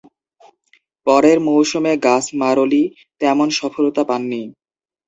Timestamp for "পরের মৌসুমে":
1.07-1.93